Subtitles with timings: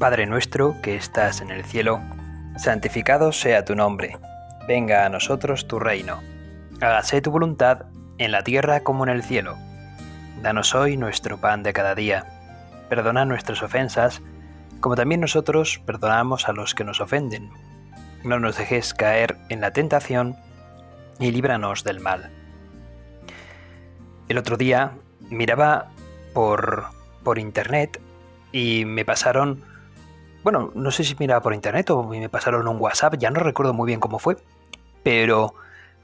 [0.00, 2.00] Padre nuestro que estás en el cielo,
[2.56, 4.16] santificado sea tu nombre,
[4.66, 6.22] venga a nosotros tu reino,
[6.80, 7.84] hágase tu voluntad
[8.16, 9.58] en la tierra como en el cielo.
[10.40, 12.24] Danos hoy nuestro pan de cada día,
[12.88, 14.22] perdona nuestras ofensas,
[14.80, 17.50] como también nosotros perdonamos a los que nos ofenden.
[18.24, 20.34] No nos dejes caer en la tentación
[21.18, 22.30] y líbranos del mal.
[24.30, 24.92] El otro día
[25.28, 25.90] miraba
[26.32, 26.86] por,
[27.22, 28.00] por internet
[28.50, 29.62] y me pasaron,
[30.42, 33.74] bueno, no sé si miraba por internet o me pasaron un WhatsApp, ya no recuerdo
[33.74, 34.36] muy bien cómo fue,
[35.02, 35.54] pero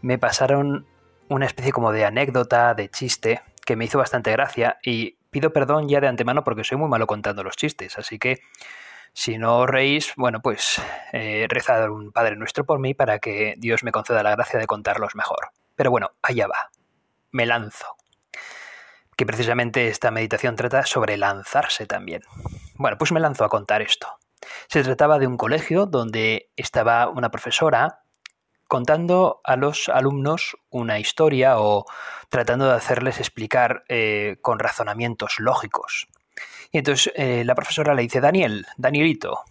[0.03, 0.87] me pasaron
[1.29, 5.89] una especie como de anécdota, de chiste, que me hizo bastante gracia y pido perdón
[5.89, 8.41] ya de antemano porque soy muy malo contando los chistes, así que
[9.13, 10.81] si no os reís, bueno, pues
[11.13, 11.49] eh,
[11.91, 15.49] un Padre Nuestro por mí para que Dios me conceda la gracia de contarlos mejor.
[15.75, 16.71] Pero bueno, allá va.
[17.33, 17.97] Me lanzo
[19.17, 22.23] que precisamente esta meditación trata sobre lanzarse también.
[22.75, 24.19] Bueno, pues me lanzo a contar esto.
[24.69, 28.03] Se trataba de un colegio donde estaba una profesora
[28.69, 31.87] contando a los alumnos una historia o
[32.29, 36.09] tratando de hacerles explicar eh, con razonamientos lógicos.
[36.73, 39.45] Y entonces eh, la profesora le dice, Daniel, Danielito,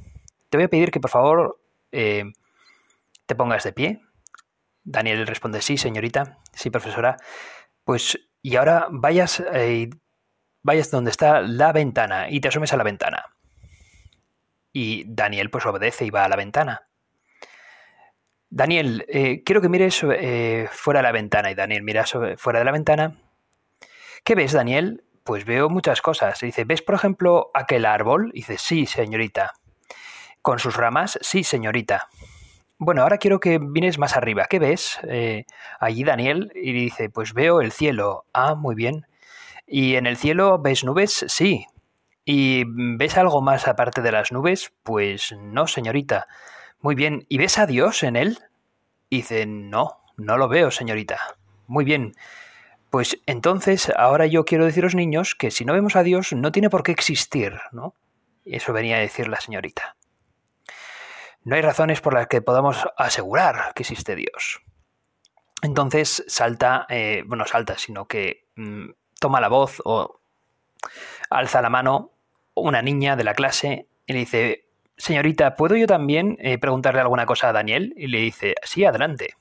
[0.49, 1.59] te voy a pedir que por favor
[1.91, 2.25] eh,
[3.25, 4.01] te pongas de pie.
[4.83, 7.17] Daniel responde, sí, señorita, sí, profesora.
[7.83, 9.43] Pues y ahora vayas,
[10.61, 13.34] vayas donde está la ventana y te asomes a la ventana.
[14.75, 16.89] Y Daniel pues obedece y va a la ventana.
[18.49, 21.49] Daniel, eh, quiero que mires eh, fuera de la ventana.
[21.49, 22.03] Y Daniel mira
[22.35, 23.15] fuera de la ventana.
[24.25, 25.05] ¿Qué ves, Daniel?
[25.23, 26.41] Pues veo muchas cosas.
[26.41, 28.31] dice, ¿ves, por ejemplo, aquel árbol?
[28.33, 29.53] Dice, sí, señorita.
[30.41, 31.17] ¿Con sus ramas?
[31.21, 32.09] Sí, señorita.
[32.77, 34.47] Bueno, ahora quiero que vienes más arriba.
[34.49, 34.99] ¿Qué ves?
[35.03, 35.45] Eh,
[35.79, 38.25] allí Daniel y dice, pues veo el cielo.
[38.33, 39.07] Ah, muy bien.
[39.65, 41.23] ¿Y en el cielo ves nubes?
[41.29, 41.65] Sí.
[42.25, 44.73] ¿Y ves algo más aparte de las nubes?
[44.83, 46.27] Pues no, señorita.
[46.81, 47.25] Muy bien.
[47.29, 48.39] ¿Y ves a Dios en él?
[49.09, 51.19] dice, no, no lo veo, señorita.
[51.67, 52.13] Muy bien.
[52.89, 56.69] Pues entonces, ahora yo quiero deciros, niños, que si no vemos a Dios, no tiene
[56.69, 57.93] por qué existir, ¿no?
[58.45, 59.95] Eso venía a decir la señorita.
[61.43, 64.61] No hay razones por las que podamos asegurar que existe Dios.
[65.61, 70.19] Entonces salta, eh, bueno, salta, sino que mm, toma la voz o
[71.29, 72.14] alza la mano
[72.55, 74.65] una niña de la clase y le dice,
[74.97, 77.93] señorita, ¿puedo yo también eh, preguntarle alguna cosa a Daniel?
[77.97, 79.35] Y le dice, sí, adelante.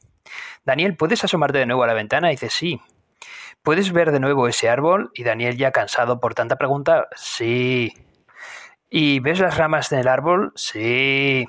[0.64, 2.28] Daniel, ¿puedes asomarte de nuevo a la ventana?
[2.28, 2.80] Dice, sí.
[3.62, 5.10] ¿Puedes ver de nuevo ese árbol?
[5.14, 7.94] Y Daniel, ya cansado por tanta pregunta, sí.
[8.90, 10.52] ¿Y ves las ramas del árbol?
[10.54, 11.46] Sí.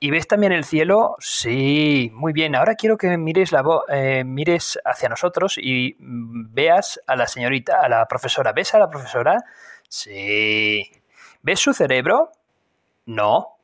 [0.00, 1.16] ¿Y ves también el cielo?
[1.18, 2.54] Sí, muy bien.
[2.54, 7.88] Ahora quiero que mires, la eh, mires hacia nosotros y veas a la señorita, a
[7.88, 8.52] la profesora.
[8.52, 9.36] ¿Ves a la profesora?
[9.88, 10.88] Sí.
[11.48, 12.30] ¿Ves su cerebro?
[13.06, 13.56] No.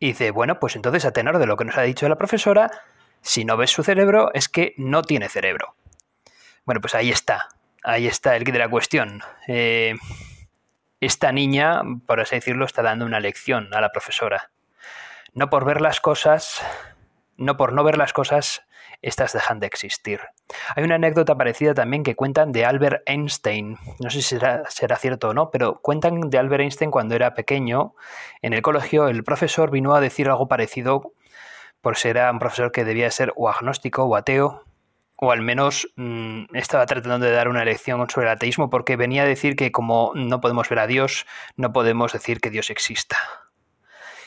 [0.00, 2.72] Y dice, bueno, pues entonces a tenor de lo que nos ha dicho la profesora,
[3.20, 5.76] si no ves su cerebro es que no tiene cerebro.
[6.64, 7.50] Bueno, pues ahí está.
[7.84, 9.22] Ahí está el que de la cuestión.
[9.46, 9.94] Eh,
[10.98, 14.50] esta niña, por así decirlo, está dando una lección a la profesora
[15.34, 16.62] no por ver las cosas,
[17.36, 18.66] no por no ver las cosas,
[19.04, 20.20] estas dejan de existir.
[20.74, 23.76] Hay una anécdota parecida también que cuentan de Albert Einstein.
[24.00, 24.64] No sé si será,
[24.96, 27.94] cierto o no, pero cuentan de Albert Einstein cuando era pequeño.
[28.40, 31.12] En el colegio el profesor vino a decir algo parecido,
[31.80, 34.64] por ser un profesor que debía ser o agnóstico o ateo,
[35.16, 39.22] o al menos mmm, estaba tratando de dar una lección sobre el ateísmo, porque venía
[39.22, 41.26] a decir que como no podemos ver a Dios,
[41.56, 43.18] no podemos decir que Dios exista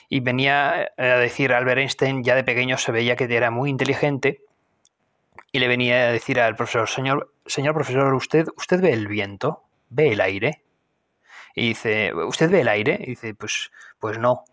[0.09, 4.41] y venía a decir Albert Einstein, ya de pequeño se veía que era muy inteligente,
[5.57, 9.63] y le venía a decir al profesor, señor, señor profesor, ¿usted, ¿usted ve el viento?
[9.89, 10.63] ¿Ve el aire?
[11.55, 12.99] Y dice, ¿usted ve el aire?
[13.01, 14.45] Y dice, pues, pues no.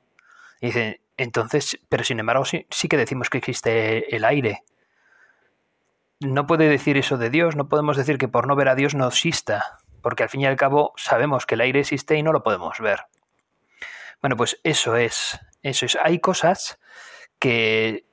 [0.63, 4.63] Y dice, entonces, pero sin embargo sí, sí que decimos que existe el aire.
[6.21, 8.95] No puede decir eso de Dios, no podemos decir que por no ver a Dios
[8.95, 12.33] no exista, porque al fin y al cabo sabemos que el aire existe y no
[12.33, 13.01] lo podemos ver.
[14.23, 15.99] Bueno, pues eso es, eso es.
[16.03, 16.79] Hay cosas
[17.39, 18.07] que,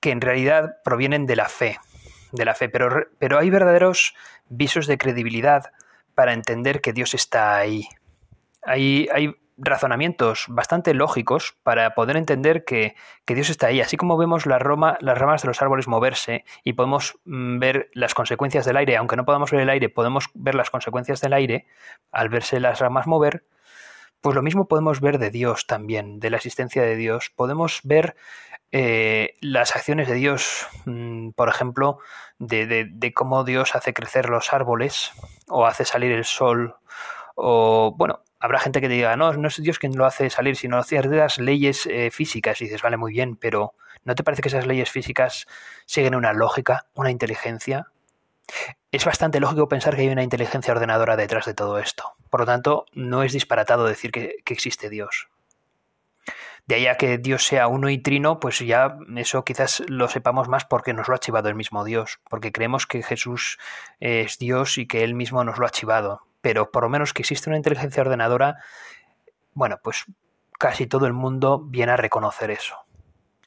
[0.00, 1.78] que en realidad provienen de la fe,
[2.32, 4.14] de la fe, pero, pero hay verdaderos
[4.48, 5.72] visos de credibilidad
[6.14, 7.88] para entender que Dios está ahí.
[8.62, 12.94] Hay, hay razonamientos bastante lógicos para poder entender que,
[13.24, 13.80] que, Dios está ahí.
[13.80, 18.64] Así como vemos las ramas de los árboles moverse y podemos mm, ver las consecuencias
[18.64, 21.66] del aire, aunque no podamos ver el aire, podemos ver las consecuencias del aire
[22.12, 23.44] al verse las ramas mover,
[24.20, 27.30] pues lo mismo podemos ver de Dios también, de la existencia de Dios.
[27.34, 28.16] Podemos ver
[28.72, 31.98] eh, las acciones de Dios, mm, por ejemplo,
[32.38, 35.12] de, cómo Dios hace crecer los árboles
[35.48, 36.76] o hace salir el sol
[37.34, 40.56] o, bueno, Habrá gente que te diga, no, no es Dios quien lo hace salir,
[40.56, 42.60] sino ciertas leyes eh, físicas.
[42.60, 43.74] Y dices, vale, muy bien, pero
[44.04, 45.46] ¿no te parece que esas leyes físicas
[45.86, 47.86] siguen una lógica, una inteligencia?
[48.92, 52.14] Es bastante lógico pensar que hay una inteligencia ordenadora detrás de todo esto.
[52.30, 55.28] Por lo tanto, no es disparatado decir que, que existe Dios.
[56.66, 60.48] De ahí a que Dios sea uno y trino, pues ya eso quizás lo sepamos
[60.48, 63.58] más porque nos lo ha chivado el mismo Dios, porque creemos que Jesús
[64.00, 66.22] es Dios y que Él mismo nos lo ha chivado.
[66.40, 68.56] Pero por lo menos que existe una inteligencia ordenadora,
[69.54, 70.06] bueno, pues
[70.58, 72.76] casi todo el mundo viene a reconocer eso.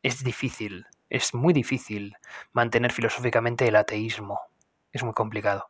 [0.02, 2.16] Es difícil, es muy difícil
[2.54, 4.40] mantener filosóficamente el ateísmo.
[4.92, 5.70] Es muy complicado.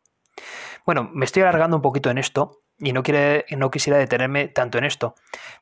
[0.86, 4.78] Bueno, me estoy alargando un poquito en esto, y no, quiere, no quisiera detenerme tanto
[4.78, 5.14] en esto.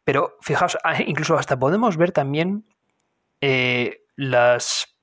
[0.05, 2.65] Pero fijaos, ah, incluso hasta podemos ver también
[3.41, 4.97] eh, las,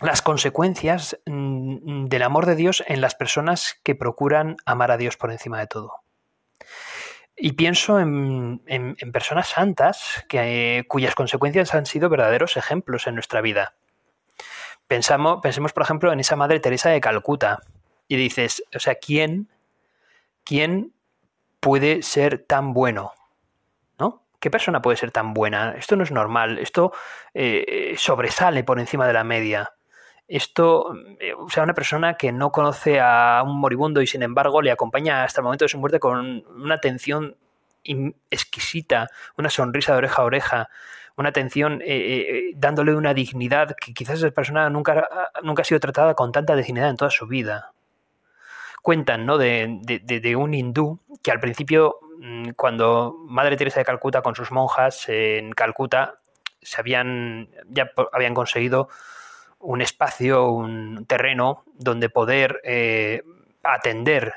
[0.00, 5.16] las consecuencias mm, del amor de Dios en las personas que procuran amar a Dios
[5.16, 6.04] por encima de todo.
[7.36, 8.62] Y pienso en,
[9.12, 13.74] personas santas que, cuyas consecuencias han sido verdaderos ejemplos en nuestra vida.
[14.86, 17.60] Pensamos, pensemos, por ejemplo, en esa Madre Teresa de Calcuta.
[18.06, 19.48] Y dices, o sea, ¿quién,
[20.44, 20.93] quién
[21.64, 23.12] puede ser tan bueno?
[23.98, 24.22] ¿No?
[24.38, 25.72] ¿Qué persona puede ser tan buena?
[25.78, 26.92] Esto no es normal, esto
[27.32, 29.72] eh, sobresale por encima de la media.
[30.28, 34.60] Esto, eh, o sea, una persona que no conoce a un moribundo y sin embargo
[34.60, 37.34] le acompaña hasta el momento de su muerte con una atención
[38.30, 39.08] exquisita,
[39.38, 40.68] una sonrisa de oreja a oreja,
[41.16, 45.08] una atención eh, dándole una dignidad que quizás esa persona nunca,
[45.42, 47.72] nunca ha sido tratada con tanta dignidad en toda su vida
[48.84, 49.38] cuentan ¿no?
[49.38, 55.08] de, un hindú que al principio, mm, cuando Madre Teresa de Calcuta con sus monjas
[55.08, 56.20] en Calcuta,
[56.60, 58.90] se habían, ya habían conseguido
[59.58, 63.22] un espacio, un terreno donde poder eh,
[63.62, 64.34] atender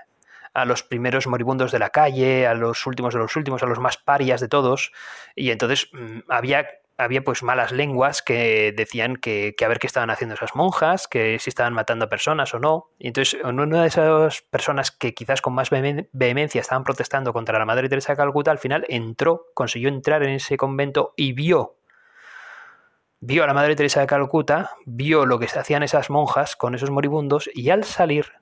[0.54, 3.80] a los primeros moribundos de la calle, a los últimos de los últimos, a los
[3.80, 4.94] más parias de todos,
[5.36, 6.66] y entonces mm, había
[6.98, 11.38] había pues malas lenguas que decían que, a ver qué estaban haciendo esas monjas, que
[11.40, 12.90] si estaban matando a personas o no.
[12.98, 17.66] Y entonces una de esas personas que quizás con más vehemencia estaban protestando contra la
[17.66, 21.76] Madre Teresa de Calcuta, al final entró, consiguió entrar en ese convento y vio,
[23.20, 26.90] vio a la Madre Teresa de Calcuta, vio lo que hacían esas monjas con esos
[26.90, 28.34] moribundos y al salir,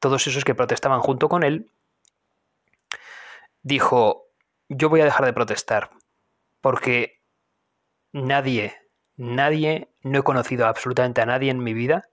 [0.00, 1.70] todos esos que protestaban junto con él,
[3.62, 4.26] dijo,
[4.68, 5.95] yo voy a dejar de protestar
[6.66, 7.22] porque
[8.10, 8.74] nadie,
[9.14, 12.08] nadie, no he conocido absolutamente a nadie en mi vida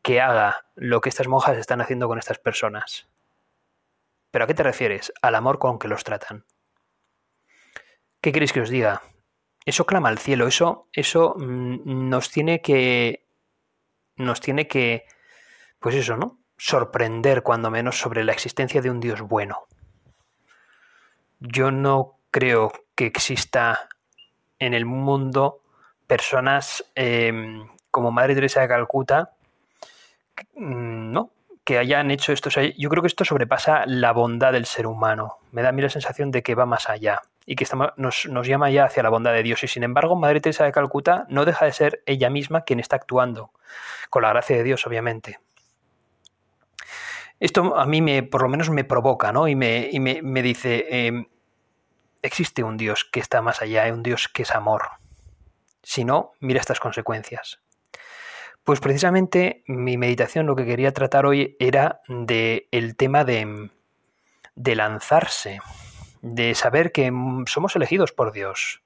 [0.00, 3.06] que haga lo que estas monjas están haciendo con estas personas.
[4.30, 5.12] ¿Pero a qué te refieres?
[5.20, 6.46] Al amor con que los tratan.
[8.22, 9.02] ¿Qué queréis que os diga?
[9.66, 13.26] Eso clama al cielo, eso, eso mm, nos tiene que.
[14.16, 15.04] nos tiene que.
[15.80, 16.40] Pues eso, ¿no?
[16.56, 19.66] Sorprender cuando menos sobre la existencia de un Dios bueno.
[21.40, 23.88] Yo no creo que exista
[24.58, 25.60] en el mundo
[26.08, 29.34] personas em, como Madre Teresa de Calcuta,
[30.56, 31.30] mm, ¿no?
[31.64, 32.50] que hayan hecho esto.
[32.50, 35.36] yo creo que esto sobrepasa la bondad del ser humano.
[35.52, 37.66] Me da a mí la sensación de que va más allá y que
[37.96, 39.62] nos, nos, llama ya hacia la bondad de Dios.
[39.62, 42.96] Y sin embargo, Madre Teresa de Calcuta no deja de ser ella misma quien está
[42.96, 43.52] actuando,
[44.10, 45.38] con la gracia de Dios, obviamente.
[47.38, 49.46] Esto a mí me, por lo menos me provoca, ¿no?
[49.46, 51.26] Y me, y me, me dice, em,
[52.22, 54.82] existe un Dios que está más allá, un Dios que es amor.
[55.82, 57.60] Si no, mira estas consecuencias.
[58.64, 63.70] Pues precisamente mi meditación lo que quería tratar hoy era de el tema de,
[64.54, 65.60] de lanzarse,
[66.20, 67.10] de saber que
[67.46, 68.82] somos elegidos por Dios.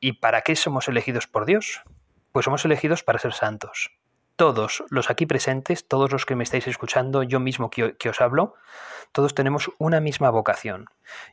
[0.00, 1.82] ¿Y para qué somos elegidos por Dios?
[2.32, 3.90] Pues somos elegidos para ser santos.
[4.40, 8.54] Todos los aquí presentes, todos los que me estáis escuchando, yo mismo que, os hablo,
[9.12, 10.86] todos tenemos una misma vocación.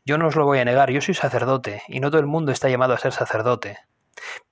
[0.04, 2.52] Yo no os lo voy a negar, yo soy sacerdote y no todo el mundo
[2.52, 3.78] está llamado a ser sacerdote,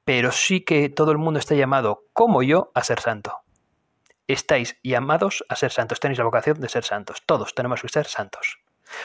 [0.05, 3.41] pero sí que todo el mundo está llamado, como yo, a ser santo.
[4.25, 8.05] Estáis llamados a ser santos, tenéis la vocación de ser santos, todos tenemos que ser
[8.05, 8.59] santos,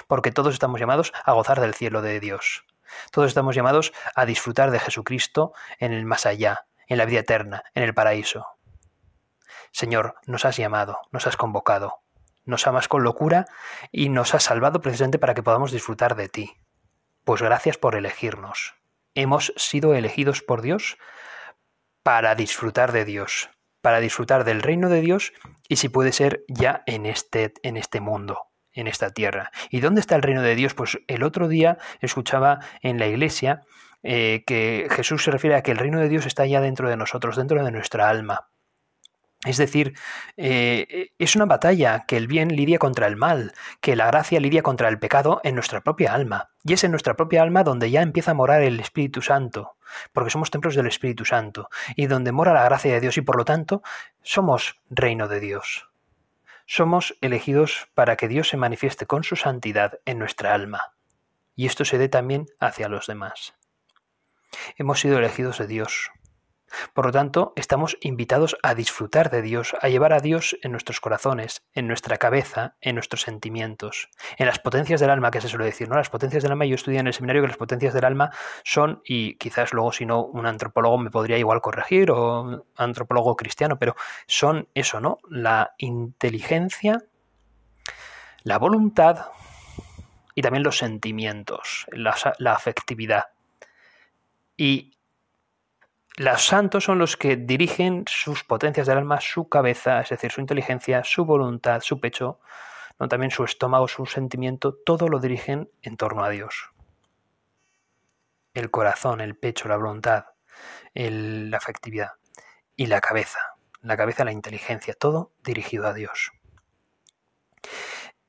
[0.06, 2.62] porque todos estamos llamados a gozar del cielo de Dios.
[3.10, 7.64] Todos estamos llamados a disfrutar de Jesucristo en el más allá, en la vida eterna,
[7.74, 8.46] en el paraíso.
[9.72, 12.00] Señor, nos has llamado, nos has convocado,
[12.44, 13.46] nos amas con locura
[13.92, 16.52] y nos has salvado precisamente para que podamos disfrutar de ti.
[17.24, 18.74] Pues gracias por elegirnos.
[19.14, 20.98] Hemos sido elegidos por Dios
[22.02, 23.50] para disfrutar de Dios,
[23.80, 25.32] para disfrutar del reino de Dios
[25.68, 29.50] y si puede ser ya en este, en este mundo, en esta tierra.
[29.70, 30.74] ¿Y dónde está el reino de Dios?
[30.74, 33.62] Pues el otro día escuchaba en la iglesia
[34.02, 36.96] eh, que Jesús se refiere a que el reino de Dios está ya dentro de
[36.96, 38.48] nosotros, dentro de nuestra alma.
[39.46, 39.94] Es decir,
[40.36, 44.62] eh, es una batalla que el bien lidia contra el mal, que la gracia lidia
[44.62, 46.50] contra el pecado en nuestra propia alma.
[46.62, 49.76] Y es en nuestra propia alma donde ya empieza a morar el Espíritu Santo,
[50.12, 53.36] porque somos templos del Espíritu Santo, y donde mora la gracia de Dios y por
[53.36, 53.82] lo tanto
[54.22, 55.88] somos reino de Dios.
[56.66, 60.92] Somos elegidos para que Dios se manifieste con su santidad en nuestra alma.
[61.56, 63.54] Y esto se dé también hacia los demás.
[64.76, 66.10] Hemos sido elegidos de Dios,
[66.94, 71.00] por lo tanto, estamos invitados a disfrutar de Dios, a llevar a Dios en nuestros
[71.00, 75.64] corazones, en nuestra cabeza, en nuestros sentimientos, en las potencias del alma, que se suele
[75.64, 75.96] decir, ¿no?
[75.96, 78.30] Las potencias del alma, yo estudié en el seminario que las potencias del alma
[78.64, 83.36] son, y quizás luego si no un antropólogo me podría igual corregir, o un antropólogo
[83.36, 83.96] cristiano, pero
[84.26, 85.18] son eso, ¿no?
[85.28, 87.02] La inteligencia,
[88.42, 89.26] la voluntad
[90.34, 93.24] y también los sentimientos, la, la afectividad.
[94.56, 94.98] Y
[96.20, 100.42] los santos son los que dirigen sus potencias del alma, su cabeza, es decir, su
[100.42, 102.40] inteligencia, su voluntad, su pecho,
[102.98, 103.08] ¿no?
[103.08, 106.72] también su estómago, su sentimiento, todo lo dirigen en torno a Dios.
[108.52, 110.26] El corazón, el pecho, la voluntad,
[110.92, 112.10] la afectividad
[112.76, 116.32] y la cabeza, la cabeza, la inteligencia, todo dirigido a Dios.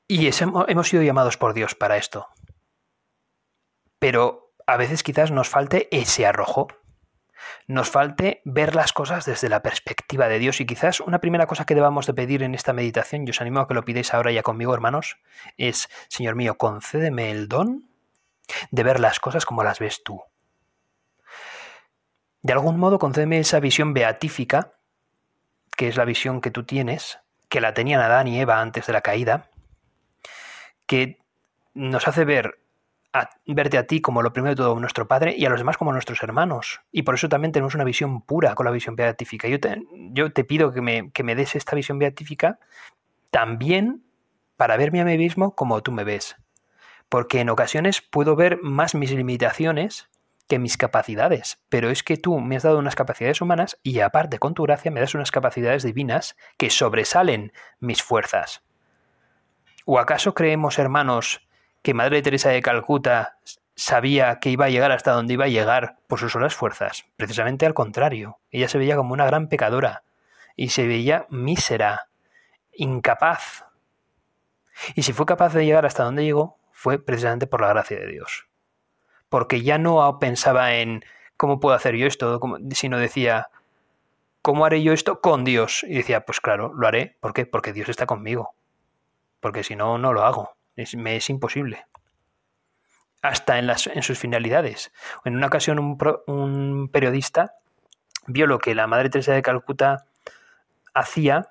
[0.08, 0.30] Y
[0.66, 2.28] hemos sido llamados por Dios para esto.
[3.98, 6.68] Pero a veces quizás nos falte ese arrojo,
[7.66, 10.60] nos falte ver las cosas desde la perspectiva de Dios.
[10.60, 13.60] Y quizás una primera cosa que debamos de pedir en esta meditación, y os animo
[13.60, 15.18] a que lo pidáis ahora ya conmigo, hermanos,
[15.56, 17.88] es, Señor mío, concédeme el don
[18.70, 20.22] de ver las cosas como las ves tú.
[22.42, 24.72] De algún modo, concédeme esa visión beatífica,
[25.76, 28.92] que es la visión que tú tienes, que la tenían Adán y Eva antes de
[28.92, 29.50] la caída,
[30.86, 31.18] que
[31.74, 32.61] nos hace ver
[33.12, 35.76] a verte a ti como lo primero de todo nuestro Padre y a los demás
[35.76, 36.80] como nuestros hermanos.
[36.90, 39.48] Y por eso también tenemos una visión pura con la visión beatífica.
[39.48, 42.58] Yo te, yo te pido que me, que me des esta visión beatífica
[43.30, 44.04] también
[44.56, 46.36] para verme a mí mismo como tú me ves.
[47.08, 50.08] Porque en ocasiones puedo ver más mis limitaciones
[50.48, 51.62] que mis capacidades.
[51.68, 54.90] Pero es que tú me has dado unas capacidades humanas y aparte con tu gracia
[54.90, 58.62] me das unas capacidades divinas que sobresalen mis fuerzas.
[59.84, 61.46] ¿O acaso creemos, hermanos,
[61.82, 63.38] que Madre Teresa de Calcuta
[63.74, 67.04] sabía que iba a llegar hasta donde iba a llegar por sus solas fuerzas.
[67.16, 70.04] Precisamente al contrario, ella se veía como una gran pecadora
[70.56, 72.08] y se veía mísera,
[72.72, 73.64] incapaz.
[74.94, 78.06] Y si fue capaz de llegar hasta donde llegó, fue precisamente por la gracia de
[78.06, 78.46] Dios.
[79.28, 81.04] Porque ya no pensaba en
[81.36, 82.40] cómo puedo hacer yo esto,
[82.72, 83.48] sino decía,
[84.42, 85.84] ¿cómo haré yo esto con Dios?
[85.84, 87.16] Y decía, pues claro, lo haré.
[87.20, 87.46] ¿Por qué?
[87.46, 88.54] Porque Dios está conmigo.
[89.40, 90.56] Porque si no, no lo hago.
[90.76, 91.86] Es, me es imposible.
[93.22, 94.92] Hasta en, las, en sus finalidades.
[95.24, 97.54] En una ocasión un, periodista
[98.26, 100.04] vio lo que la Madre Teresa de Calcuta
[100.94, 101.50] hacía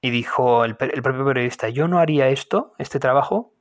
[0.00, 3.52] y dijo el, el, propio periodista, yo no haría esto, este trabajo,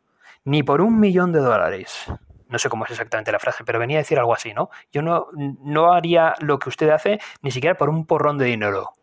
[0.44, 2.06] ni por un millón de dólares.
[2.48, 4.70] No sé cómo es exactamente la frase, pero venía a decir algo así, ¿no?
[4.92, 8.94] Yo no, no haría lo que usted hace ni siquiera por un porrón de dinero.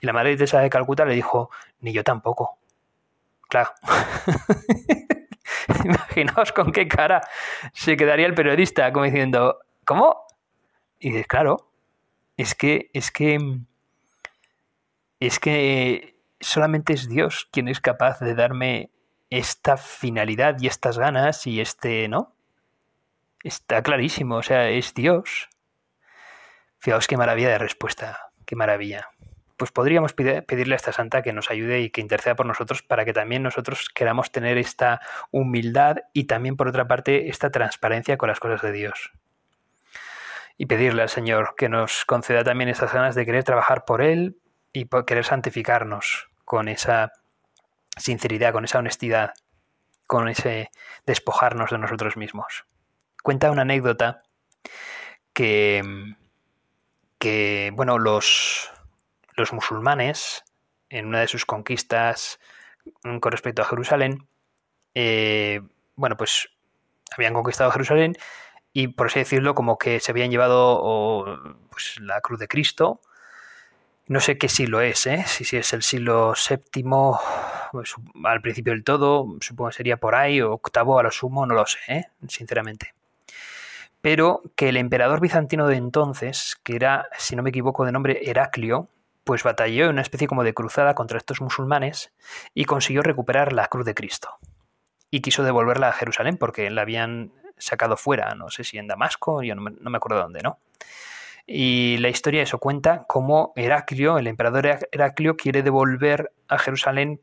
[0.00, 1.50] Y la Madre Teresa de Calcuta le dijo,
[1.80, 2.58] ni yo tampoco.
[3.48, 3.70] Claro.
[5.84, 7.20] Imaginaos con qué cara
[7.72, 10.26] se quedaría el periodista, como diciendo, ¿cómo?
[10.98, 11.70] Y dices, claro,
[12.36, 13.38] es que, es que,
[15.20, 18.90] es que solamente es Dios quien es capaz de darme
[19.30, 22.34] esta finalidad y estas ganas y este, ¿no?
[23.42, 25.48] Está clarísimo, o sea, es Dios.
[26.78, 29.08] Fijaos qué maravilla de respuesta, qué maravilla
[29.56, 33.04] pues podríamos pedirle a esta santa que nos ayude y que interceda por nosotros para
[33.04, 38.28] que también nosotros queramos tener esta humildad y también por otra parte esta transparencia con
[38.28, 39.12] las cosas de Dios.
[40.58, 44.38] Y pedirle al Señor que nos conceda también esas ganas de querer trabajar por Él
[44.72, 47.12] y querer santificarnos con esa
[47.96, 49.34] sinceridad, con esa honestidad,
[50.06, 50.70] con ese
[51.06, 52.66] despojarnos de nosotros mismos.
[53.22, 54.22] Cuenta una anécdota
[55.32, 55.82] que,
[57.18, 58.70] que bueno, los,
[59.36, 60.44] los musulmanes,
[60.88, 62.38] en una de sus conquistas
[63.04, 64.28] mm, con respecto a Jerusalén,
[64.94, 65.60] eh,
[65.94, 66.48] bueno, pues
[67.14, 68.16] habían conquistado Jerusalén
[68.72, 71.24] y, por así decirlo, como que se habían llevado
[71.70, 73.00] pues, la cruz de Cristo.
[74.08, 75.24] No sé qué siglo es, ¿eh?
[75.26, 77.18] si, es el siglo séptimo,
[77.72, 81.44] pues, al principio del todo, supongo que sería por ahí, o octavo a lo sumo,
[81.44, 82.04] no lo sé, ¿eh?
[82.28, 82.94] sinceramente.
[84.00, 88.20] Pero que el emperador bizantino de entonces, que era, si no me equivoco, de nombre
[88.30, 88.88] Heraclio,
[89.26, 92.12] pues batalló en una especie como de cruzada contra estos musulmanes
[92.54, 94.38] y consiguió recuperar la cruz de Cristo.
[95.10, 99.42] Y quiso devolverla a Jerusalén porque la habían sacado fuera, no sé si en Damasco,
[99.42, 100.60] yo no me, acuerdo dónde, ¿no?
[101.44, 107.20] Y la historia eso cuenta cómo Heraclio, el emperador Heraclio, quiere devolver a Jerusalén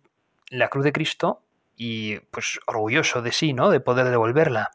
[0.49, 1.41] la cruz de Cristo
[1.77, 3.69] y pues orgulloso de sí, ¿no?
[3.69, 4.71] De poder devolverla.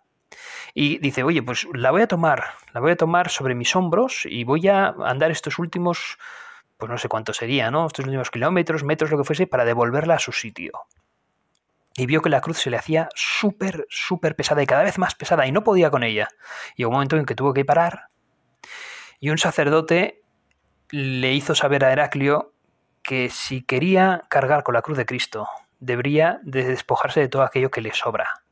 [0.73, 4.25] Y dice, oye, pues la voy a tomar, la voy a tomar sobre mis hombros
[4.25, 6.19] y voy a andar estos últimos,
[6.79, 7.87] pues no sé cuánto sería, ¿no?
[7.87, 10.73] Estos últimos kilómetros, metros, lo que fuese, para devolverla a su sitio.
[11.97, 15.17] Y vio que la cruz se le hacía súper, súper pesada y cada vez más
[15.17, 16.29] pesada y no podía con ella.
[16.77, 18.09] Y un momento en que tuvo que parar
[19.21, 20.23] y un sacerdote
[20.91, 22.53] le hizo saber a Heraclio
[23.03, 25.49] que si quería cargar con la cruz de Cristo,
[25.81, 28.43] debería de despojarse de todo aquello que le sobra.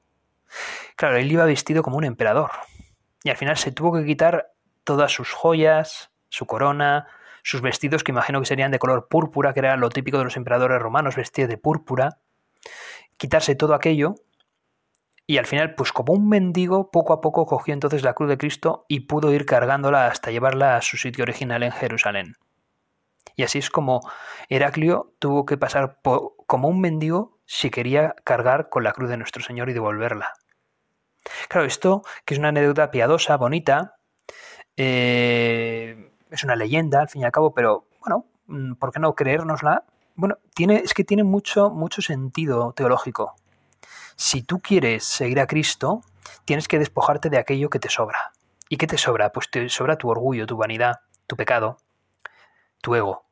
[0.97, 2.50] Claro, él iba vestido como un emperador.
[3.23, 4.52] Y al final se tuvo que quitar
[4.85, 7.06] todas sus joyas, su corona,
[7.47, 10.37] sus vestidos que imagino que serían de color púrpura, que era lo típico de los
[10.37, 12.19] emperadores romanos, vestidos de púrpura,
[13.19, 14.17] quitarse todo aquello
[15.29, 18.37] y al final, pues como un mendigo, poco a poco cogió entonces la cruz de
[18.37, 22.35] Cristo y pudo ir cargándola hasta llevarla a su sitio original en Jerusalén.
[23.37, 24.00] Y así es como
[24.49, 29.45] Heraclio tuvo que pasar como un mendigo si quería cargar con la cruz de nuestro
[29.45, 30.33] Señor y devolverla.
[31.49, 33.99] Claro, esto, que es una anécdota piadosa, bonita,
[34.76, 39.14] eh, es una leyenda al fin y al cabo, pero bueno, mm, ¿por qué no
[39.14, 39.85] creérnosla?
[40.14, 43.37] Bueno, tiene, es que tiene mucho, mucho sentido teológico.
[44.16, 46.02] Si tú quieres seguir a Cristo,
[46.45, 48.33] tienes que despojarte de aquello que te sobra.
[48.68, 49.30] ¿Y qué te sobra?
[49.30, 51.78] Pues te sobra tu orgullo, tu vanidad, tu pecado,
[52.80, 53.26] tu ego.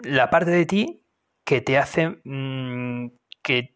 [0.00, 1.02] La parte de ti
[1.44, 3.74] que te hace mm, que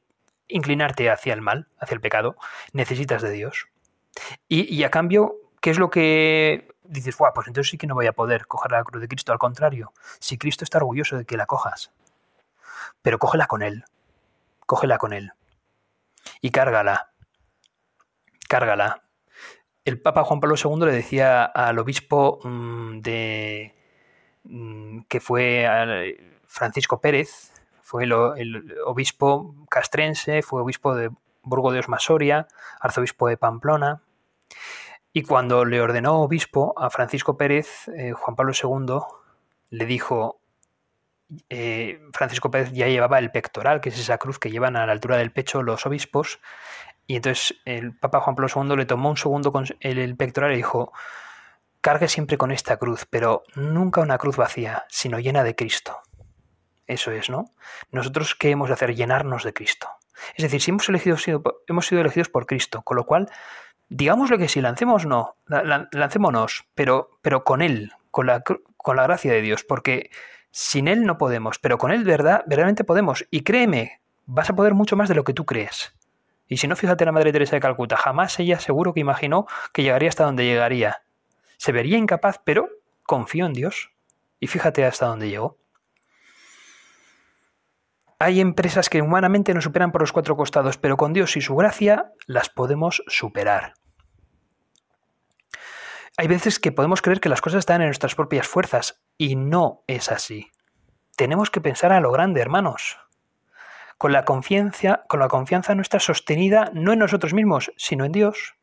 [0.48, 2.36] inclinarte hacia el mal, hacia el pecado,
[2.72, 3.68] necesitas de Dios.
[4.48, 7.16] Y, a cambio, ¿qué es lo que dices?
[7.16, 9.32] pues entonces sí que no voy a poder coger la cruz de Cristo.
[9.32, 11.92] Al contrario, si Cristo está orgulloso de que la cojas,
[13.02, 13.84] pero cógela con Él
[14.68, 15.32] cógela con él.
[16.42, 17.10] Y cárgala.
[18.48, 19.02] Cárgala.
[19.86, 23.74] El Papa Juan Pablo II le decía al obispo mm, de
[24.44, 25.66] mm, que fue
[26.46, 28.12] Francisco Pérez, fue el,
[28.84, 31.10] obispo castrense, fue obispo de
[31.42, 32.46] Burgo de Osmasoria,
[32.78, 34.02] arzobispo de Pamplona,
[35.18, 39.00] y cuando le ordenó obispo a Francisco Pérez, eh, Juan Pablo II
[39.70, 40.40] le dijo,
[41.48, 44.92] eh, Francisco Pérez ya llevaba el pectoral, que es esa cruz que llevan a la
[44.92, 46.38] altura del pecho los obispos,
[47.08, 50.58] y entonces el Papa Juan Pablo II le tomó un segundo con el, pectoral y
[50.58, 50.92] dijo,
[51.80, 55.98] cargue siempre con esta cruz, pero nunca una cruz vacía, sino llena de Cristo.
[56.86, 57.46] Eso es, ¿no?
[57.90, 58.94] Nosotros qué hemos de hacer?
[58.94, 59.88] Llenarnos de Cristo.
[60.36, 61.16] Es decir, si hemos, elegido,
[61.66, 63.28] hemos sido elegidos por Cristo, con lo cual,
[63.88, 65.36] digámosle que si lancemos no,
[65.92, 70.10] lancémonos, pero, pero con Él, con la, con la gracia de Dios, porque
[70.50, 73.26] sin Él no podemos, pero con Él verdad, verdaderamente podemos.
[73.30, 75.94] Y créeme, vas a poder mucho más de lo que tú crees.
[76.48, 79.82] Y si no, fíjate la Madre Teresa de Calcuta, jamás ella seguro que imaginó que
[79.82, 81.02] llegaría hasta donde llegaría.
[81.58, 82.68] Se vería incapaz, pero
[83.02, 83.90] confió en Dios.
[84.40, 85.58] Y fíjate hasta dónde llegó.
[88.20, 91.54] Hay empresas que humanamente nos superan por los cuatro costados, pero con Dios y su
[91.54, 93.74] gracia las podemos superar.
[96.16, 99.84] Hay veces que podemos creer que las cosas están en nuestras propias fuerzas y no
[99.86, 100.50] es así.
[101.16, 102.98] Tenemos que pensar a lo grande, hermanos.
[103.98, 108.56] Con la confianza, con la confianza nuestra sostenida no en nosotros mismos, sino en Dios.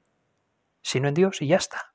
[0.82, 1.94] Sino en Dios y ya está.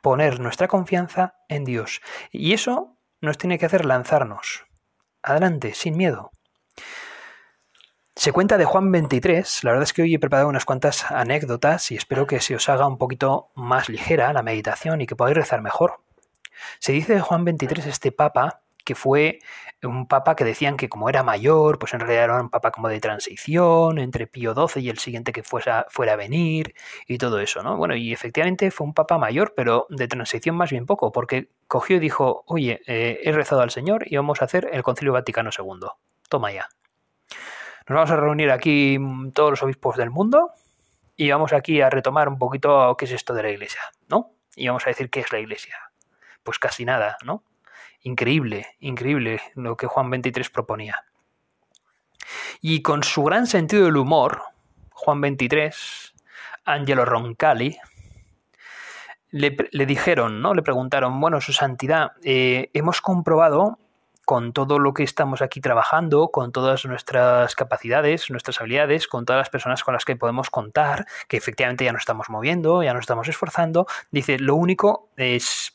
[0.00, 2.00] Poner nuestra confianza en Dios.
[2.30, 4.64] Y eso nos tiene que hacer lanzarnos.
[5.22, 6.30] Adelante, sin miedo.
[8.14, 11.92] Se cuenta de Juan 23, la verdad es que hoy he preparado unas cuantas anécdotas
[11.92, 15.36] y espero que se os haga un poquito más ligera la meditación y que podáis
[15.36, 16.00] rezar mejor.
[16.80, 19.38] Se dice de Juan 23 este papa que fue
[19.82, 22.88] un papa que decían que como era mayor, pues en realidad era un papa como
[22.88, 26.74] de transición entre Pío XII y el siguiente que fuera, a venir
[27.06, 27.76] y todo eso, ¿no?
[27.76, 31.96] Bueno, y efectivamente fue un papa mayor, pero de transición más bien poco, porque cogió
[31.96, 35.50] y dijo, oye, eh, he rezado al Señor y vamos a hacer el Concilio Vaticano
[35.56, 35.88] II.
[36.28, 36.68] Toma ya.
[37.88, 38.98] Nos vamos a reunir aquí
[39.32, 40.52] todos los obispos del mundo
[41.16, 44.32] y vamos aquí a retomar un poquito qué es esto de la iglesia, ¿no?
[44.54, 45.76] Y vamos a decir qué es la iglesia.
[46.42, 47.44] Pues casi nada, ¿no?
[48.02, 51.04] Increíble, increíble lo que Juan 23 proponía.
[52.60, 54.42] Y con su gran sentido del humor,
[54.92, 56.14] Juan 23,
[56.64, 57.78] Angelo Roncalli,
[59.30, 60.54] le, dijeron, ¿no?
[60.54, 63.78] Le preguntaron, bueno, su santidad, eh, hemos comprobado
[64.28, 69.40] con todo lo que estamos aquí trabajando, con todas nuestras capacidades, nuestras habilidades, con todas
[69.40, 73.04] las personas con las que podemos contar, que efectivamente ya nos estamos moviendo, ya nos
[73.04, 75.72] estamos esforzando, dice, lo único es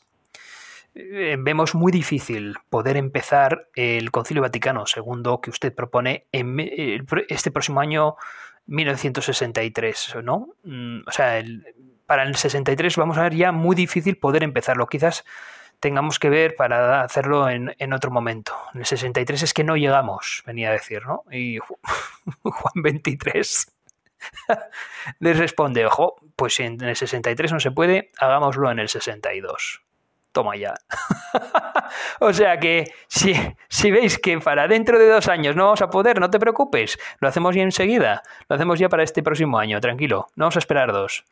[0.94, 6.56] eh, vemos muy difícil poder empezar el Concilio Vaticano II que usted propone en
[7.28, 8.14] este próximo año
[8.66, 10.50] 1963, ¿no?
[10.62, 11.42] Mm, o sea,
[12.06, 14.86] para el 63 vamos a ver ya muy difícil poder empezarlo.
[14.86, 15.24] Quizás
[15.84, 18.56] tengamos que ver para hacerlo en, en, otro momento.
[18.72, 21.24] En el 63 es que no llegamos, venía a decir, ¿no?
[21.30, 21.58] Y
[22.42, 23.66] Juan 23
[25.18, 29.82] les responde, ojo, pues si en el 63 no se puede, hagámoslo en el 62.
[30.32, 30.72] Toma ya.
[32.20, 33.34] o sea que si,
[33.68, 36.98] si veis que para dentro de dos años no vamos a poder, no te preocupes,
[37.20, 40.60] lo hacemos ya enseguida, lo hacemos ya para este próximo año, tranquilo, no vamos a
[40.60, 41.26] esperar dos.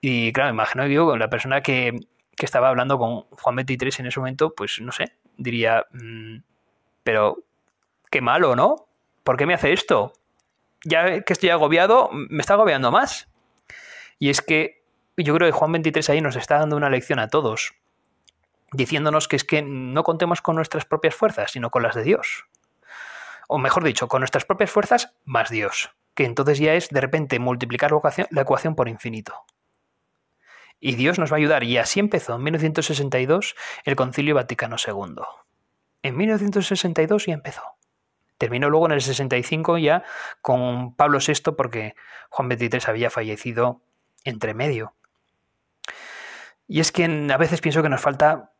[0.00, 2.06] Y claro, imagino que yo, la persona que,
[2.38, 6.38] que estaba hablando con Juan 23 en ese momento, pues no sé, diría, mmm,
[7.02, 7.42] pero
[8.10, 8.88] qué malo, ¿no?
[9.24, 10.12] ¿Por qué me hace esto?
[10.84, 13.28] Ya que estoy agobiado, me está agobiando más.
[14.18, 14.84] Y es que
[15.16, 17.74] yo creo que Juan 23 ahí nos está dando una lección a todos,
[18.72, 22.46] diciéndonos que es que no contemos con nuestras propias fuerzas, sino con las de Dios.
[23.48, 27.38] O mejor dicho, con nuestras propias fuerzas más Dios, que entonces ya es de repente
[27.40, 27.90] multiplicar
[28.30, 29.44] la ecuación por infinito
[30.80, 31.64] y Dios nos va a ayudar.
[31.64, 35.16] Y así empezó en 1962 el Concilio Vaticano II.
[36.02, 37.62] En 1962 ya empezó.
[38.38, 40.04] Terminó luego en el 65 ya
[40.40, 41.94] con Pablo VI porque
[42.30, 43.82] Juan XXIII había fallecido
[44.24, 44.94] entre medio.
[46.68, 48.52] Y es que a veces pienso que nos falta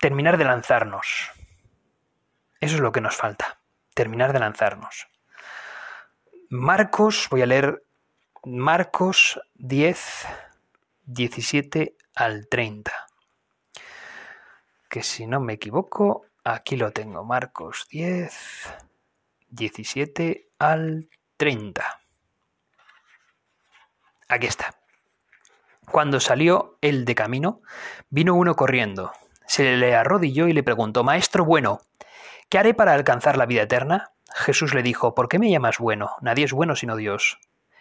[0.00, 1.30] terminar de lanzarnos.
[2.60, 3.60] Eso es lo que nos falta,
[3.94, 5.08] terminar de lanzarnos.
[6.48, 7.84] Marcos, voy a leer
[8.44, 10.26] Marcos 10,
[11.12, 12.92] 17 al 30.
[14.88, 18.32] Que si no me equivoco, aquí lo tengo, Marcos 10,
[19.48, 22.00] 17 al 30.
[24.28, 24.76] Aquí está.
[25.90, 27.62] Cuando salió él de camino,
[28.08, 29.12] vino uno corriendo,
[29.46, 31.80] se le arrodilló y le preguntó, Maestro bueno,
[32.48, 34.12] ¿qué haré para alcanzar la vida eterna?
[34.32, 36.12] Jesús le dijo, ¿por qué me llamas bueno?
[36.20, 37.40] Nadie es bueno sino Dios.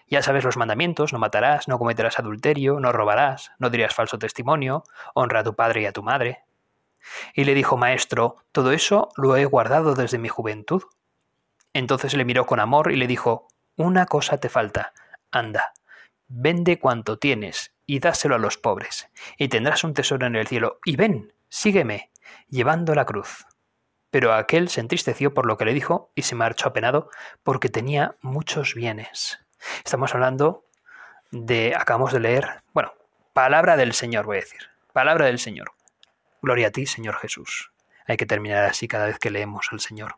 [0.10, 4.84] Ya sabes los mandamientos, no matarás, no cometerás adulterio, no robarás, no dirás falso testimonio,
[5.14, 6.44] honra a tu padre y a tu madre.
[7.34, 10.84] Y le dijo, Maestro, todo eso lo he guardado desde mi juventud.
[11.74, 14.94] Entonces le miró con amor y le dijo, Una cosa te falta,
[15.32, 15.74] anda,
[16.28, 20.80] vende cuanto tienes y dáselo a los pobres, y tendrás un tesoro en el cielo,
[20.86, 22.12] y ven, sígueme,
[22.48, 23.46] llevando la cruz.
[24.12, 27.10] Pero aquel se entristeció por lo que le dijo y se marchó apenado
[27.44, 29.40] porque tenía muchos bienes.
[29.84, 30.66] Estamos hablando
[31.32, 32.94] de, acabamos de leer, bueno,
[33.34, 34.62] palabra del Señor, voy a decir,
[34.94, 35.72] palabra del Señor.
[36.42, 37.72] Gloria a ti, Señor Jesús.
[38.08, 40.16] Hay que terminar así cada vez que leemos al Señor.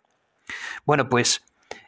[0.86, 1.44] Bueno, pues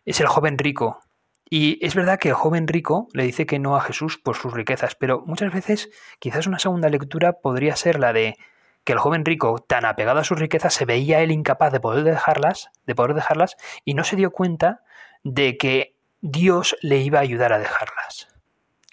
[0.05, 1.01] es el joven rico.
[1.49, 4.53] Y es verdad que el joven rico le dice que no a Jesús por sus
[4.53, 5.89] riquezas, pero muchas veces
[6.19, 8.37] quizás una segunda lectura podría ser la de
[8.83, 12.03] que el joven rico, tan apegado a sus riquezas, se veía él incapaz de poder
[12.03, 14.83] dejarlas, de poder dejarlas, y no se dio cuenta
[15.23, 15.92] de que
[16.25, 18.29] Dios le iba a ayudar a dejarlas.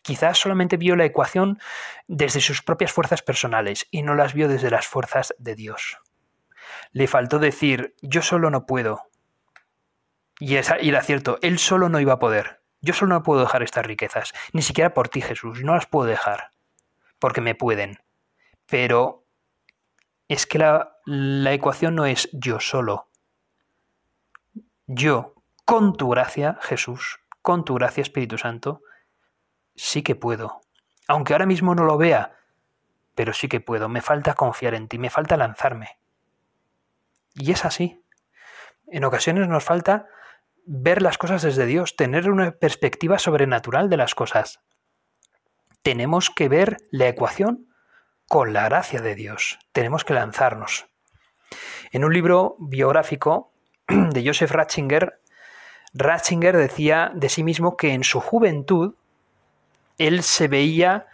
[0.03, 1.61] Quizás solamente vio la ecuación
[2.09, 5.99] desde sus propias fuerzas personales y no las vio desde las fuerzas de Dios.
[6.91, 9.05] Le faltó decir, yo solo no puedo.
[10.41, 12.63] Y, era cierto, él solo no iba a poder.
[12.81, 16.07] Yo solo no puedo dejar estas riquezas, ni siquiera por ti Jesús, no las puedo
[16.09, 16.51] dejar,
[17.21, 18.01] porque me pueden.
[18.67, 19.25] Pero
[20.27, 23.09] es que la, la ecuación no es yo solo.
[24.89, 28.83] Yo con tu gracia, Jesús, con tu gracia, Espíritu Santo,
[29.75, 30.61] sí que puedo.
[31.09, 32.37] Aunque ahora mismo no lo vea,
[33.15, 33.89] pero sí que puedo.
[33.89, 35.99] Me falta confiar en ti, me falta lanzarme.
[37.35, 38.05] Y es así.
[38.87, 40.07] En ocasiones nos falta
[40.67, 44.61] ver las cosas desde Dios, tener una perspectiva sobrenatural de las cosas.
[45.83, 47.69] Tenemos que ver la ecuación
[48.29, 49.59] con la gracia de Dios.
[49.73, 50.87] Tenemos que lanzarnos.
[51.91, 53.53] En un libro biográfico
[53.89, 55.20] de Joseph Ratzinger
[55.95, 58.95] Ratzinger decía de sí mismo que en su juventud
[59.99, 61.09] él se veía,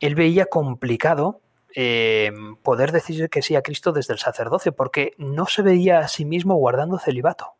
[0.00, 1.40] él veía complicado
[1.74, 6.08] eh, poder decir que sí a Cristo desde el sacerdocio, porque no se veía a
[6.08, 7.54] sí mismo guardando celibato.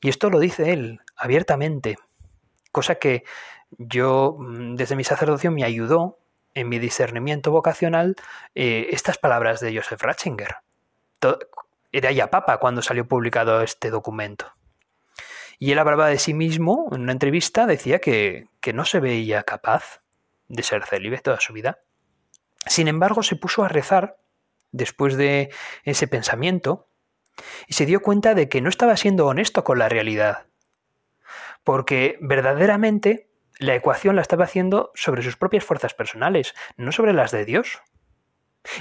[0.00, 1.98] Y esto lo dice él abiertamente,
[2.70, 3.24] cosa que
[3.76, 6.18] yo mm, desde mi sacerdocio me ayudó
[6.54, 8.16] en mi discernimiento vocacional
[8.54, 10.56] eh, estas palabras de Joseph Ratzinger.
[11.90, 14.52] Era ya papa cuando salió publicado este documento.
[15.58, 19.42] Y él hablaba de sí mismo en una entrevista, decía que, que no se veía
[19.42, 20.02] capaz
[20.48, 21.78] de ser célibe toda su vida.
[22.66, 24.18] Sin embargo, se puso a rezar
[24.70, 25.50] después de
[25.84, 26.88] ese pensamiento
[27.66, 30.46] y se dio cuenta de que no estaba siendo honesto con la realidad,
[31.64, 37.32] porque verdaderamente la ecuación la estaba haciendo sobre sus propias fuerzas personales, no sobre las
[37.32, 37.82] de Dios.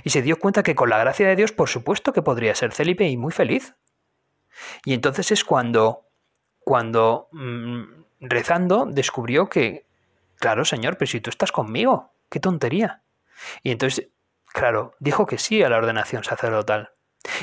[0.03, 2.73] Y se dio cuenta que con la gracia de Dios, por supuesto que podría ser
[2.73, 3.75] célibe y muy feliz.
[4.85, 6.06] Y entonces es cuando
[6.67, 7.83] cuando mm,
[8.19, 9.87] rezando descubrió que
[10.39, 13.01] Claro, señor, pero si tú estás conmigo, qué tontería.
[13.63, 14.07] Y entonces,
[14.53, 16.91] claro, dijo que sí a la ordenación sacerdotal.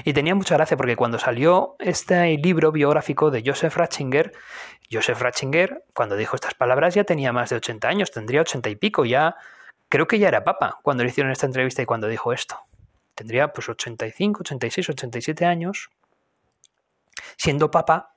[0.04, 4.32] Y tenía mucha gracia porque cuando salió este libro biográfico de Joseph Ratzinger,
[4.90, 8.76] Joseph Ratzinger, cuando dijo estas palabras, ya tenía más de 80 años, tendría 80 y
[8.76, 9.34] pico, ya
[9.88, 12.58] creo que ya era papa cuando le hicieron esta entrevista y cuando dijo esto.
[13.14, 15.90] Tendría pues 85, 86, 87 años,
[17.36, 18.13] siendo papa,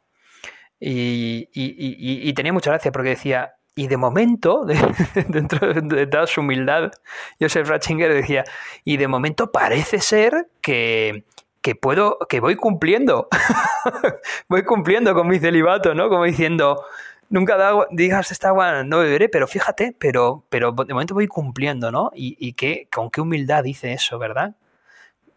[0.80, 4.66] y, y tenía mucha gracia porque decía, y de momento,
[5.28, 6.92] dentro de toda su humildad,
[7.40, 8.44] Joseph Ratzinger decía,
[8.84, 11.26] y de momento parece ser que,
[11.62, 13.28] que puedo, que voy cumpliendo,
[14.50, 16.10] voy cumpliendo con mi celibato, ¿no?
[16.10, 16.84] Como diciendo,
[17.30, 22.10] nunca digas esta agua no beberé, pero fíjate, pero, pero de momento voy cumpliendo, ¿no?
[22.16, 24.56] Y, y con qué humildad dice eso, ¿verdad?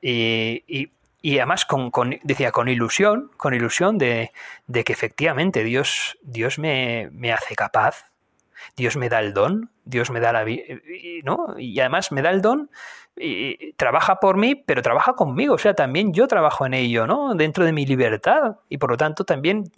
[0.00, 0.90] Y,
[1.22, 1.90] además con,
[2.22, 4.33] decía, con ilusión, con ilusión de,
[4.66, 8.06] de que efectivamente Dios, Dios me, me, hace capaz,
[8.76, 10.62] Dios me da el don, Dios me da la vida,
[11.24, 11.59] ¿no?
[11.59, 12.70] Y además me da el don
[13.16, 17.35] y trabaja por mí, pero trabaja conmigo, o sea, también yo trabajo en ello, ¿no?
[17.35, 19.70] Dentro de mi libertad y por lo tanto también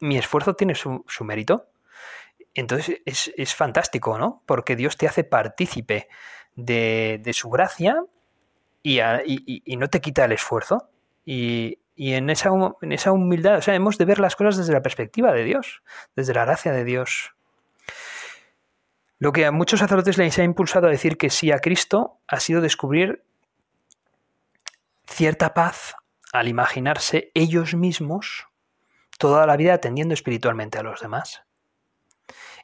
[0.00, 1.66] mi esfuerzo tiene su, mérito.
[2.54, 4.42] Entonces es, fantástico, ¿no?
[4.46, 6.08] Porque Dios te hace partícipe
[6.54, 8.02] de, su gracia
[8.82, 10.90] y, no te quita el esfuerzo.
[11.24, 14.82] Y, en, esa, en esa humildad, o sea, hemos de ver las cosas desde la
[14.82, 15.82] perspectiva de Dios,
[16.14, 17.34] desde la gracia de Dios.
[19.18, 22.38] Lo que a muchos sacerdotes les ha impulsado a decir que sí a Cristo ha
[22.38, 23.24] sido descubrir
[25.06, 25.96] cierta paz
[26.32, 28.46] al imaginarse ellos mismos
[29.18, 31.42] toda la vida atendiendo espiritualmente a los demás.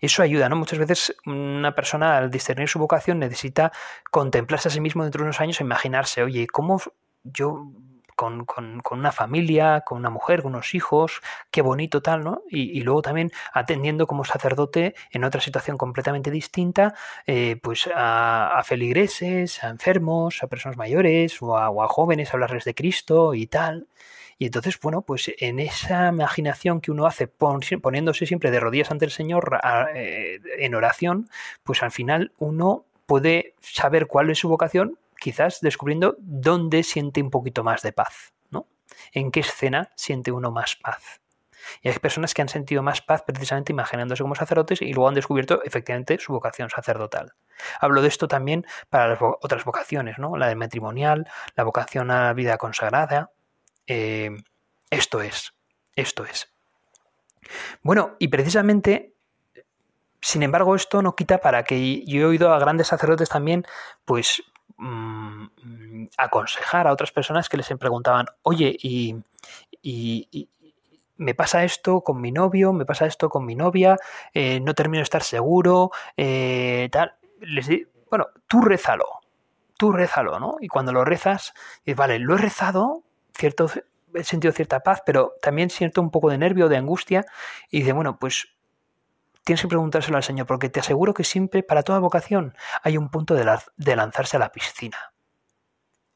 [0.00, 0.56] Eso ayuda, ¿no?
[0.56, 3.72] Muchas veces una persona al discernir su vocación necesita
[4.10, 6.80] contemplarse a sí mismo dentro de unos años e imaginarse, oye, ¿cómo
[7.24, 7.70] yo
[8.16, 8.46] con,
[8.90, 12.42] una familia, con una mujer, con unos hijos, qué bonito tal, ¿no?
[12.48, 16.94] Y, luego también atendiendo como sacerdote en otra situación completamente distinta,
[17.26, 22.64] eh, pues a, feligreses, a enfermos, a personas mayores o a, o a jóvenes, hablarles
[22.64, 23.88] de Cristo y tal.
[24.38, 29.04] Y entonces, bueno, pues en esa imaginación que uno hace poniéndose siempre de rodillas ante
[29.04, 29.60] el Señor
[29.94, 31.28] eh, en oración,
[31.62, 37.30] pues al final uno puede saber cuál es su vocación quizás descubriendo dónde siente un
[37.30, 38.66] poquito más de paz, ¿no?
[39.12, 41.20] En qué escena siente uno más paz.
[41.82, 45.14] Y hay personas que han sentido más paz precisamente imaginándose como sacerdotes y luego han
[45.14, 47.32] descubierto efectivamente su vocación sacerdotal.
[47.80, 50.36] Hablo de esto también para las otras vocaciones, ¿no?
[50.36, 53.32] La del matrimonial, la vocación a la vida consagrada.
[53.86, 54.30] Eh,
[54.90, 55.52] esto es,
[55.96, 56.48] esto es.
[57.82, 59.12] Bueno, y precisamente
[60.20, 63.66] sin embargo, esto no quita para que yo he oído a grandes sacerdotes también,
[64.06, 64.42] pues
[64.76, 69.16] Mm, aconsejar a otras personas que les preguntaban, oye, y,
[71.16, 73.96] me pasa esto con mi novio, me pasa esto con mi novia,
[74.32, 77.14] eh, no termino de estar seguro, eh, tal.
[77.40, 77.68] Les
[78.10, 79.06] bueno, tú rézalo,
[79.78, 80.56] tú rézalo, ¿no?
[80.60, 83.03] Y cuando lo rezas, dices, vale, lo he rezado,
[83.34, 83.70] cierto,
[84.14, 87.26] he sentido cierta paz, pero también siento un poco de nervio, de angustia,
[87.70, 88.48] y dice, bueno, pues
[89.44, 93.10] tienes que preguntárselo al Señor, porque te aseguro que siempre, para toda vocación, hay un
[93.10, 93.44] punto de,
[93.96, 95.12] lanzarse a la piscina.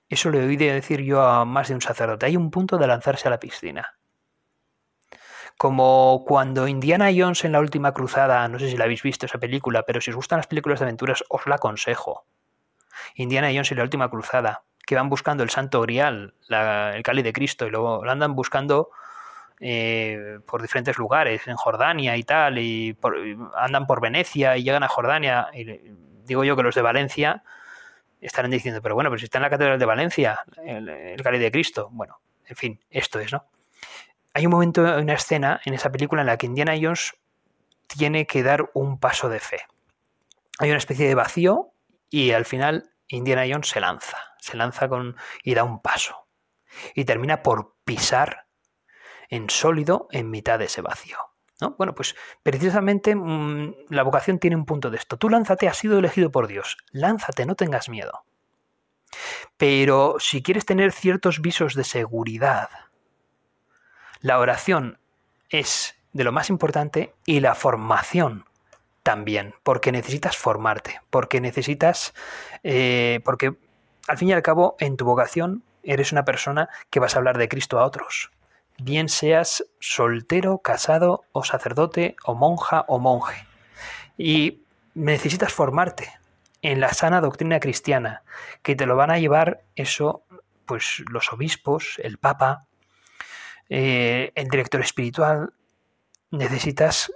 [0.09, 2.24] Eso lo he oído decir yo a más de un sacerdote.
[2.24, 3.98] Hay un punto de lanzarse a la piscina.
[5.59, 9.38] Como cuando Indiana Jones en la última cruzada, no sé si la habéis visto esa
[9.38, 12.24] película, pero si os gustan las películas de aventuras, os la aconsejo.
[13.16, 17.35] Indiana Jones en la última cruzada, que van buscando el Santo Grial, el Cali de
[17.35, 18.88] Cristo, y luego lo andan buscando
[19.61, 22.96] eh, por diferentes lugares, en Jordania y tal, y
[23.55, 25.48] andan por Venecia y llegan a Jordania.
[25.53, 25.66] Y
[26.24, 27.42] digo yo que los de Valencia
[28.22, 31.51] estarán diciendo, pero bueno, pero si está en la Catedral de Valencia, el, el de
[31.53, 31.90] Cristo.
[31.92, 33.44] Bueno, en fin, esto es, ¿no?
[34.33, 37.14] Hay un momento, una escena en esa película en la que Indiana Jones
[37.88, 39.61] tiene que dar un paso de fe.
[40.61, 41.72] Hay una especie de vacío
[42.09, 46.29] y al final Indiana Jones se lanza, se lanza con y da un paso
[46.94, 48.47] y termina por pisar
[49.29, 51.18] en sólido en mitad de ese vacío.
[51.61, 51.75] ¿no?
[51.77, 55.16] Bueno, pues precisamente mm, la vocación tiene un punto de esto.
[55.16, 56.77] Tú lánzate, has sido elegido por Dios.
[56.92, 58.25] Lánzate, no tengas miedo.
[59.57, 62.68] Pero si quieres tener ciertos visos de seguridad,
[64.21, 64.99] la oración
[65.51, 68.44] es de lo más importante y la formación
[69.09, 72.12] también, porque necesitas formarte, porque necesitas,
[72.62, 73.55] eh, porque
[74.07, 77.38] al fin y al cabo en tu vocación eres una persona que vas a hablar
[77.38, 78.31] de Cristo a otros
[78.79, 83.47] bien seas soltero, casado o sacerdote o monja o monje.
[84.16, 84.62] Y
[84.94, 86.12] necesitas formarte
[86.62, 88.23] en la sana doctrina cristiana,
[88.62, 90.23] que te lo van a llevar eso,
[90.66, 92.66] pues los obispos, el papa,
[93.68, 95.53] eh, el director espiritual.
[96.31, 97.12] Necesitas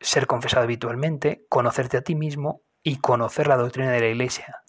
[0.00, 4.62] ser confesado habitualmente, conocerte a ti mismo y conocer la doctrina de la Iglesia.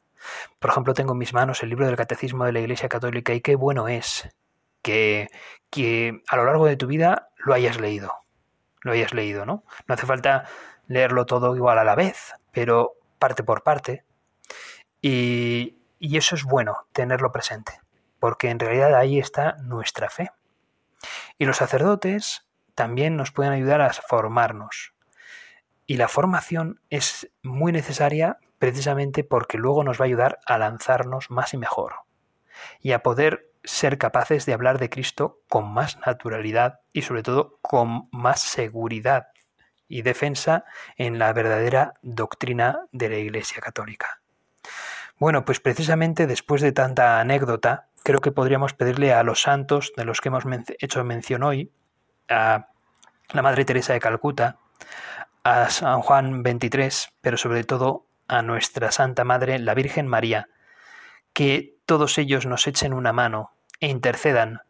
[0.59, 3.41] Por ejemplo, tengo en mis manos el libro del Catecismo de la Iglesia Católica y
[3.41, 4.29] qué bueno es
[4.81, 5.29] que,
[5.69, 8.13] que a lo largo de tu vida lo hayas leído.
[8.81, 9.63] Lo hayas leído, ¿no?
[9.87, 10.45] No hace falta
[10.87, 14.03] leerlo todo igual a la vez, pero parte por parte.
[15.01, 17.79] Y, y eso es bueno, tenerlo presente,
[18.19, 20.31] porque en realidad ahí está nuestra fe.
[21.37, 24.93] Y los sacerdotes también nos pueden ayudar a formarnos.
[25.89, 31.31] Y la formación es muy necesaria precisamente porque luego nos va a ayudar a lanzarnos
[31.31, 31.95] más y mejor
[32.79, 37.57] y a poder ser capaces de hablar de Cristo con más naturalidad y sobre todo
[37.63, 39.29] con más seguridad
[39.87, 40.63] y defensa
[40.95, 44.21] en la verdadera doctrina de la Iglesia Católica.
[45.17, 50.05] Bueno, pues precisamente después de tanta anécdota, creo que podríamos pedirle a los santos de
[50.05, 50.43] los que hemos
[50.77, 51.71] hecho mención hoy,
[52.27, 52.67] a
[53.33, 54.59] la Madre Teresa de Calcuta,
[55.43, 60.49] a San Juan XXIII, pero sobre todo a nuestra Santa Madre, la Virgen María,
[61.33, 64.61] que todos ellos nos echen una mano e intercedan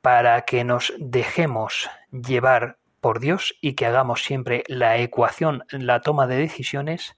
[0.00, 6.26] para que nos dejemos llevar por Dios y que hagamos siempre la ecuación, la toma
[6.26, 7.16] de decisiones,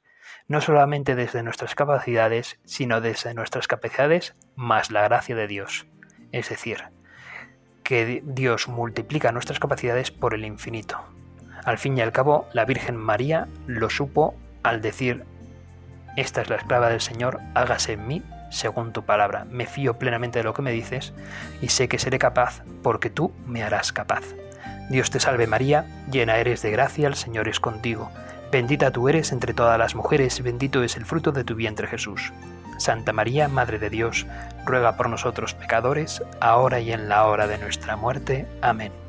[0.48, 5.86] no solamente desde nuestras capacidades, sino desde nuestras capacidades más la gracia de Dios.
[6.32, 6.84] Es decir,
[7.82, 11.04] que Dios multiplica nuestras capacidades por el infinito.
[11.64, 15.24] Al fin y al cabo, la Virgen María lo supo al decir,
[16.16, 19.46] esta es la esclava del Señor, hágase en mí según tu palabra.
[19.50, 21.12] Me fío plenamente de lo que me dices
[21.60, 24.22] y sé que seré capaz porque tú me harás capaz.
[24.90, 28.10] Dios te salve María, llena eres de gracia, el Señor es contigo.
[28.52, 32.32] Bendita tú eres entre todas las mujeres, bendito es el fruto de tu vientre Jesús.
[32.78, 34.26] Santa María, Madre de Dios,
[34.64, 38.46] ruega por nosotros pecadores, ahora y en la hora de nuestra muerte.
[38.60, 39.03] Amén.